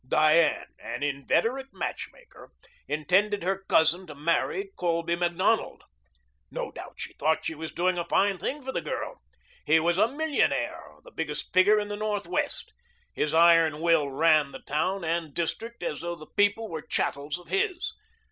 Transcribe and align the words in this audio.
Diane, 0.07 0.65
an 0.79 1.03
inveterate 1.03 1.67
matchmaker, 1.73 2.49
intended 2.87 3.43
her 3.43 3.63
cousin 3.69 4.07
to 4.07 4.15
marry 4.15 4.71
Colby 4.75 5.15
Macdonald. 5.15 5.83
No 6.49 6.71
doubt 6.71 6.95
she 6.97 7.13
thought 7.13 7.45
she 7.45 7.53
was 7.53 7.71
doing 7.71 7.99
a 7.99 8.05
fine 8.05 8.39
thing 8.39 8.63
for 8.63 8.71
the 8.71 8.81
girl. 8.81 9.21
He 9.63 9.79
was 9.79 9.99
a 9.99 10.07
millionaire, 10.07 10.93
the 11.03 11.11
biggest 11.11 11.53
figure 11.53 11.79
in 11.79 11.89
the 11.89 11.95
Northwest. 11.97 12.73
His 13.13 13.35
iron 13.35 13.79
will 13.79 14.09
ran 14.09 14.53
the 14.53 14.61
town 14.65 15.03
and 15.03 15.35
district 15.35 15.83
as 15.83 16.01
though 16.01 16.15
the 16.15 16.25
people 16.35 16.67
were 16.67 16.81
chattels 16.81 17.37
of 17.37 17.49
his. 17.49 17.93